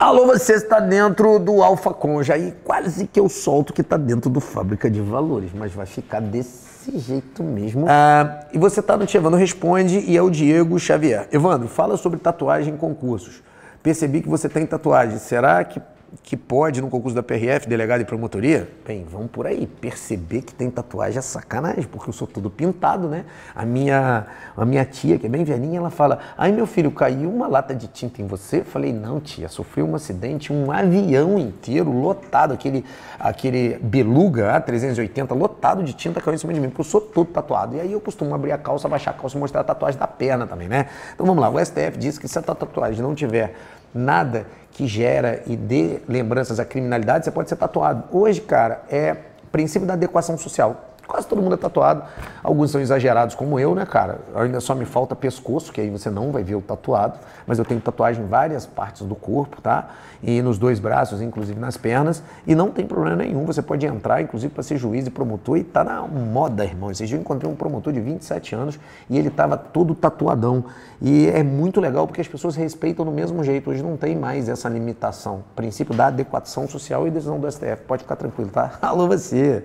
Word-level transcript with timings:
Alô, 0.00 0.24
você 0.24 0.54
está 0.54 0.80
dentro 0.80 1.38
do 1.38 1.62
Alfa 1.62 1.92
Conja 1.92 2.34
e 2.38 2.52
quase 2.64 3.06
que 3.06 3.20
eu 3.20 3.28
solto 3.28 3.70
que 3.70 3.82
está 3.82 3.98
dentro 3.98 4.30
do 4.30 4.40
Fábrica 4.40 4.90
de 4.90 4.98
Valores, 4.98 5.50
mas 5.54 5.74
vai 5.74 5.84
ficar 5.84 6.20
desse 6.20 6.98
jeito 6.98 7.42
mesmo. 7.42 7.84
Ah, 7.86 8.46
e 8.50 8.56
você 8.56 8.80
está 8.80 8.96
no 8.96 9.04
Evandro 9.04 9.38
Responde 9.38 9.98
e 9.98 10.16
é 10.16 10.22
o 10.22 10.30
Diego 10.30 10.78
Xavier. 10.78 11.28
Evandro, 11.30 11.68
fala 11.68 11.98
sobre 11.98 12.18
tatuagem 12.18 12.72
em 12.72 12.76
concursos. 12.78 13.42
Percebi 13.82 14.22
que 14.22 14.28
você 14.30 14.48
tem 14.48 14.64
tatuagem. 14.64 15.18
Será 15.18 15.62
que 15.64 15.82
que 16.22 16.36
pode, 16.36 16.80
no 16.80 16.88
concurso 16.88 17.14
da 17.14 17.22
PRF, 17.22 17.68
delegado 17.68 18.00
e 18.00 18.04
promotoria, 18.04 18.68
bem, 18.86 19.06
vamos 19.08 19.30
por 19.30 19.46
aí. 19.46 19.66
Perceber 19.66 20.42
que 20.42 20.52
tem 20.52 20.70
tatuagem 20.70 21.18
é 21.18 21.22
sacanagem, 21.22 21.84
porque 21.84 22.08
eu 22.08 22.12
sou 22.12 22.26
todo 22.26 22.50
pintado, 22.50 23.08
né? 23.08 23.24
A 23.54 23.64
minha, 23.64 24.26
a 24.56 24.64
minha 24.64 24.84
tia, 24.84 25.18
que 25.18 25.26
é 25.26 25.28
bem 25.28 25.44
velhinha, 25.44 25.78
ela 25.78 25.90
fala: 25.90 26.18
Ai, 26.36 26.50
meu 26.50 26.66
filho, 26.66 26.90
caiu 26.90 27.30
uma 27.30 27.46
lata 27.46 27.74
de 27.74 27.86
tinta 27.86 28.20
em 28.20 28.26
você? 28.26 28.60
Eu 28.60 28.64
falei: 28.64 28.92
Não, 28.92 29.20
tia, 29.20 29.48
sofreu 29.48 29.86
um 29.86 29.94
acidente, 29.94 30.52
um 30.52 30.72
avião 30.72 31.38
inteiro 31.38 31.92
lotado, 31.92 32.54
aquele, 32.54 32.84
aquele 33.18 33.78
beluga 33.78 34.60
A380 34.60 35.32
lotado 35.36 35.82
de 35.82 35.92
tinta 35.92 36.20
caiu 36.20 36.34
em 36.34 36.38
cima 36.38 36.52
de 36.52 36.60
mim, 36.60 36.68
porque 36.68 36.80
eu 36.80 36.84
sou 36.84 37.00
todo 37.00 37.28
tatuado. 37.28 37.76
E 37.76 37.80
aí 37.80 37.92
eu 37.92 38.00
costumo 38.00 38.34
abrir 38.34 38.52
a 38.52 38.58
calça, 38.58 38.88
baixar 38.88 39.12
a 39.12 39.14
calça 39.14 39.36
e 39.36 39.40
mostrar 39.40 39.60
a 39.60 39.64
tatuagem 39.64 39.98
da 39.98 40.08
perna 40.08 40.46
também, 40.46 40.68
né? 40.68 40.86
Então 41.14 41.24
vamos 41.24 41.40
lá, 41.40 41.48
o 41.48 41.64
STF 41.64 41.96
diz 41.96 42.18
que 42.18 42.26
se 42.26 42.38
a 42.38 42.42
tatuagem 42.42 43.00
não 43.00 43.14
tiver 43.14 43.54
nada 43.94 44.46
que 44.80 44.86
gera 44.86 45.42
e 45.46 45.58
dê 45.58 46.00
lembranças 46.08 46.58
à 46.58 46.64
criminalidade, 46.64 47.26
você 47.26 47.30
pode 47.30 47.50
ser 47.50 47.56
tatuado. 47.56 48.04
Hoje, 48.10 48.40
cara, 48.40 48.80
é 48.90 49.14
princípio 49.52 49.86
da 49.86 49.92
adequação 49.92 50.38
social. 50.38 50.89
Quase 51.10 51.26
todo 51.26 51.42
mundo 51.42 51.54
é 51.54 51.58
tatuado. 51.58 52.04
Alguns 52.40 52.70
são 52.70 52.80
exagerados, 52.80 53.34
como 53.34 53.58
eu, 53.58 53.74
né, 53.74 53.84
cara? 53.84 54.20
Ainda 54.32 54.60
só 54.60 54.76
me 54.76 54.84
falta 54.84 55.16
pescoço, 55.16 55.72
que 55.72 55.80
aí 55.80 55.90
você 55.90 56.08
não 56.08 56.30
vai 56.30 56.44
ver 56.44 56.54
o 56.54 56.60
tatuado. 56.60 57.18
Mas 57.48 57.58
eu 57.58 57.64
tenho 57.64 57.80
tatuagem 57.80 58.22
em 58.22 58.28
várias 58.28 58.64
partes 58.64 59.02
do 59.02 59.16
corpo, 59.16 59.60
tá? 59.60 59.88
E 60.22 60.40
nos 60.40 60.56
dois 60.56 60.78
braços, 60.78 61.20
inclusive 61.20 61.58
nas 61.58 61.76
pernas. 61.76 62.22
E 62.46 62.54
não 62.54 62.70
tem 62.70 62.86
problema 62.86 63.16
nenhum. 63.16 63.44
Você 63.44 63.60
pode 63.60 63.84
entrar, 63.84 64.22
inclusive, 64.22 64.54
para 64.54 64.62
ser 64.62 64.76
juiz 64.76 65.04
e 65.04 65.10
promotor. 65.10 65.56
E 65.56 65.64
tá 65.64 65.82
na 65.82 66.00
moda, 66.02 66.64
irmão. 66.64 66.92
Esses 66.92 67.08
dias 67.08 67.18
eu 67.18 67.22
encontrei 67.22 67.50
um 67.50 67.56
promotor 67.56 67.92
de 67.92 68.00
27 68.00 68.54
anos 68.54 68.78
e 69.08 69.18
ele 69.18 69.30
tava 69.30 69.56
todo 69.56 69.96
tatuadão. 69.96 70.64
E 71.02 71.26
é 71.26 71.42
muito 71.42 71.80
legal 71.80 72.06
porque 72.06 72.20
as 72.20 72.28
pessoas 72.28 72.54
respeitam 72.54 73.04
do 73.04 73.10
mesmo 73.10 73.42
jeito. 73.42 73.68
Hoje 73.70 73.82
não 73.82 73.96
tem 73.96 74.14
mais 74.14 74.48
essa 74.48 74.68
limitação. 74.68 75.42
Princípio 75.56 75.92
da 75.92 76.06
adequação 76.06 76.68
social 76.68 77.08
e 77.08 77.10
decisão 77.10 77.40
do 77.40 77.50
STF. 77.50 77.82
Pode 77.88 78.04
ficar 78.04 78.14
tranquilo, 78.14 78.50
tá? 78.50 78.78
Alô, 78.80 79.08
você! 79.08 79.64